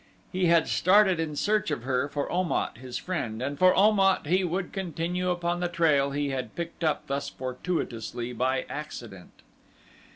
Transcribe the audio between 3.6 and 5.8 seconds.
Om at he would continue upon the